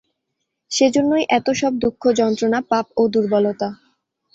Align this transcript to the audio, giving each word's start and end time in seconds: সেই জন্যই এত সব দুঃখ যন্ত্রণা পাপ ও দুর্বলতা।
সেই 0.71 0.91
জন্যই 0.91 1.23
এত 1.29 1.47
সব 1.53 1.73
দুঃখ 1.83 2.01
যন্ত্রণা 2.19 2.59
পাপ 2.71 2.85
ও 2.97 3.03
দুর্বলতা। 3.07 3.69